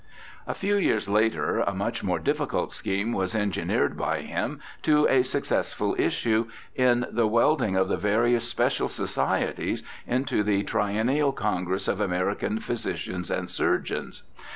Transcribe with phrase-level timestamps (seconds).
[0.47, 5.21] A few years later a much more difficult scheme was engineered by him to a
[5.21, 11.87] successful issue, in the welding of the various special societies into the Triennial Con gress
[11.87, 14.23] of American Physicians and Surgeons.